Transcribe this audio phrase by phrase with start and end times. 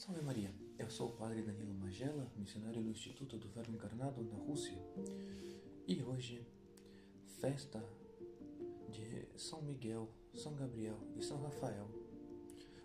[0.00, 4.34] Salve Maria, eu sou o Padre Danilo Magela, missionário do Instituto do Verbo Encarnado na
[4.34, 4.82] Rússia.
[5.86, 6.42] E hoje,
[7.38, 7.84] festa
[8.88, 11.86] de São Miguel, São Gabriel e São Rafael.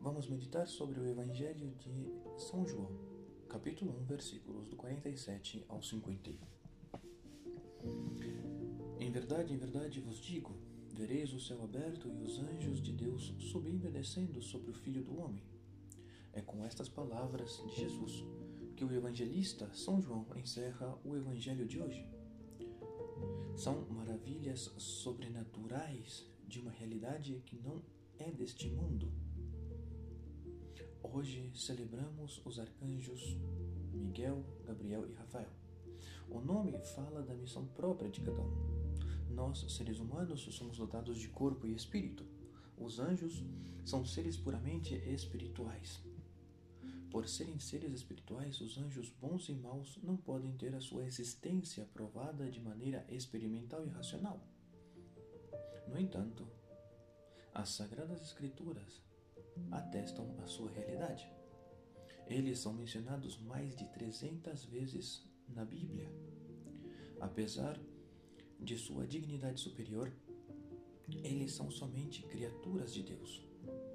[0.00, 2.92] Vamos meditar sobre o Evangelho de São João,
[3.48, 6.38] capítulo 1, versículos do 47 ao 51.
[9.00, 10.56] Em verdade, em verdade vos digo:
[10.94, 15.02] vereis o céu aberto e os anjos de Deus subindo e descendo sobre o Filho
[15.02, 15.42] do Homem.
[16.32, 18.24] É com estas palavras de Jesus
[18.76, 22.06] que o evangelista São João encerra o evangelho de hoje.
[23.56, 27.82] São maravilhas sobrenaturais de uma realidade que não
[28.18, 29.12] é deste mundo.
[31.02, 33.36] Hoje celebramos os arcanjos
[33.92, 35.50] Miguel, Gabriel e Rafael.
[36.28, 38.70] O nome fala da missão própria de cada um.
[39.30, 42.24] Nós, seres humanos, somos dotados de corpo e espírito.
[42.78, 43.44] Os anjos
[43.84, 46.00] são seres puramente espirituais.
[47.10, 51.84] Por serem seres espirituais, os anjos bons e maus não podem ter a sua existência
[51.92, 54.40] provada de maneira experimental e racional.
[55.88, 56.46] No entanto,
[57.52, 59.02] as Sagradas Escrituras
[59.72, 61.28] atestam a sua realidade.
[62.28, 66.08] Eles são mencionados mais de 300 vezes na Bíblia.
[67.18, 67.76] Apesar
[68.60, 70.12] de sua dignidade superior,
[71.24, 73.44] eles são somente criaturas de Deus,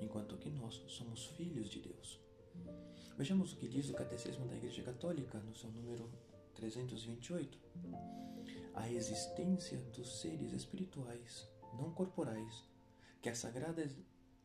[0.00, 2.23] enquanto que nós somos filhos de Deus.
[3.16, 6.10] Vejamos o que diz o Catecismo da Igreja Católica no seu número
[6.54, 7.58] 328.
[8.74, 11.48] A existência dos seres espirituais
[11.78, 12.64] não corporais
[13.22, 13.88] que a Sagrada,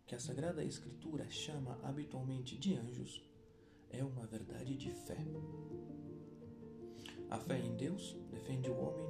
[0.05, 3.27] que a Sagrada Escritura chama habitualmente de anjos
[3.91, 5.17] é uma verdade de fé.
[7.29, 9.07] A fé em Deus defende o homem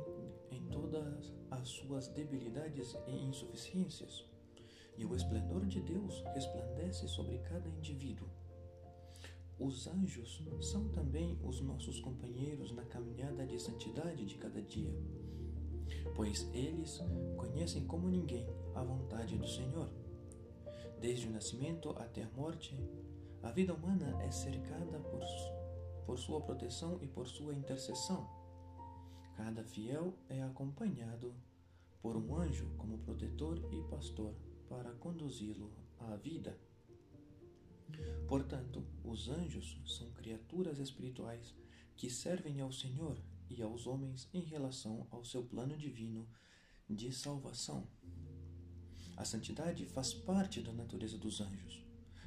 [0.51, 4.25] em todas as suas debilidades e insuficiências,
[4.97, 8.27] e o esplendor de Deus resplandece sobre cada indivíduo
[9.59, 14.93] os anjos são também os nossos companheiros na caminhada de santidade de cada dia,
[16.15, 17.01] pois eles
[17.35, 19.89] conhecem como ninguém a vontade do Senhor.
[21.01, 22.77] Desde o nascimento até a morte,
[23.43, 25.21] a vida humana é cercada por,
[26.05, 28.29] por sua proteção e por sua intercessão.
[29.35, 31.33] Cada fiel é acompanhado
[32.01, 34.33] por um anjo como protetor e pastor
[34.67, 36.57] para conduzi-lo à vida.
[38.27, 41.55] Portanto, os anjos são criaturas espirituais
[41.95, 43.17] que servem ao Senhor
[43.49, 46.27] e aos homens em relação ao seu plano divino
[46.89, 47.87] de salvação.
[49.17, 51.83] A santidade faz parte da natureza dos anjos,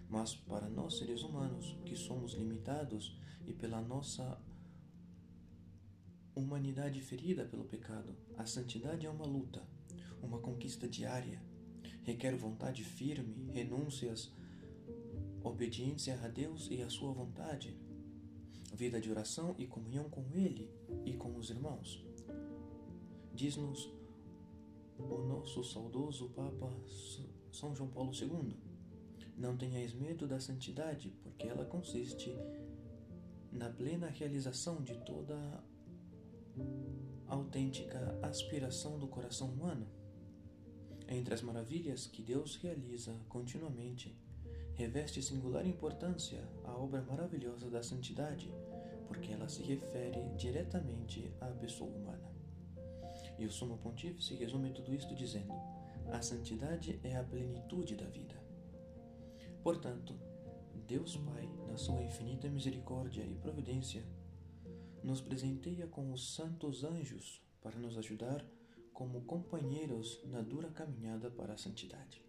[0.08, 4.38] mas para nós seres humanos, que somos limitados e pela nossa
[6.34, 9.66] humanidade ferida pelo pecado, a santidade é uma luta,
[10.22, 11.42] uma conquista diária.
[12.02, 14.30] Requer vontade firme, renúncias
[15.44, 17.76] obediência a Deus e a sua vontade,
[18.74, 20.70] vida de oração e comunhão com Ele
[21.04, 22.04] e com os irmãos.
[23.34, 23.90] Diz-nos
[24.98, 26.70] o nosso saudoso Papa
[27.50, 28.56] São João Paulo II:
[29.36, 32.34] Não tenhais medo da santidade, porque ela consiste
[33.50, 35.62] na plena realização de toda
[37.26, 39.86] autêntica aspiração do coração humano.
[41.08, 44.16] Entre as maravilhas que Deus realiza continuamente,
[44.74, 48.52] reveste singular importância a obra maravilhosa da santidade,
[49.06, 52.30] porque ela se refere diretamente à pessoa humana.
[53.38, 55.52] E o Sumo Pontífice resume tudo isto dizendo:
[56.10, 58.34] a santidade é a plenitude da vida.
[59.62, 60.14] Portanto,
[60.86, 64.04] Deus Pai, na sua infinita misericórdia e providência,
[65.02, 68.44] nos presenteia com os santos anjos para nos ajudar
[68.92, 72.22] como companheiros na dura caminhada para a santidade.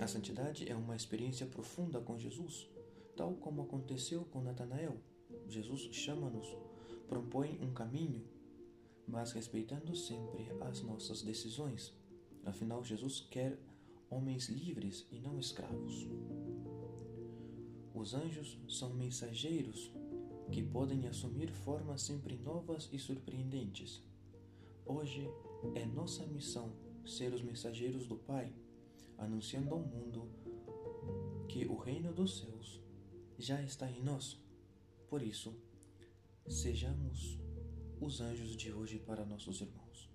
[0.00, 2.68] A santidade é uma experiência profunda com Jesus,
[3.16, 4.96] tal como aconteceu com Natanael.
[5.48, 6.46] Jesus chama-nos,
[7.08, 8.24] propõe um caminho,
[9.06, 11.94] mas respeitando sempre as nossas decisões.
[12.44, 13.58] Afinal, Jesus quer
[14.10, 16.08] homens livres e não escravos.
[17.94, 19.92] Os anjos são mensageiros
[20.50, 24.02] que podem assumir formas sempre novas e surpreendentes.
[24.84, 25.28] Hoje
[25.74, 26.72] é nossa missão
[27.06, 28.52] ser os mensageiros do Pai
[29.18, 30.28] anunciando ao mundo
[31.48, 32.80] que o reino dos céus
[33.38, 34.40] já está em nós.
[35.08, 35.54] Por isso,
[36.48, 37.38] sejamos
[38.00, 40.10] os anjos de hoje para nossos irmãos.